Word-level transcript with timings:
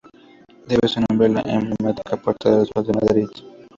Debe 0.67 0.87
su 0.87 0.99
nombre 0.99 1.27
a 1.27 1.29
la 1.29 1.41
emblemática 1.41 2.17
Puerta 2.17 2.49
del 2.57 2.65
Sol 2.65 2.87
de 2.87 2.93
Madrid. 2.93 3.27